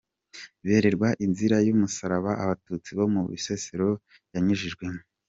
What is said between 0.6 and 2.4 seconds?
Berekwa inzira y’umusaraba